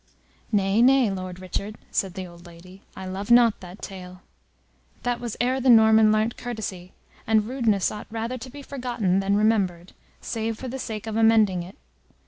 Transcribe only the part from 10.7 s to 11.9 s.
sake of amending it.